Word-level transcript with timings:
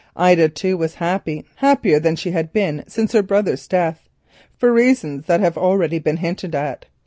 Ida, 0.15 0.49
too, 0.49 0.77
was 0.77 0.95
happy, 0.95 1.45
happier 1.57 1.99
than 1.99 2.15
she 2.15 2.31
had 2.31 2.51
been 2.51 2.83
since 2.87 3.11
her 3.11 3.21
brother's 3.21 3.67
death, 3.67 4.09
for 4.57 4.73
reasons 4.73 5.27
that 5.27 5.41
have 5.41 5.59
already 5.59 5.99
been 5.99 6.17
hinted 6.17 6.55
at. 6.55 6.87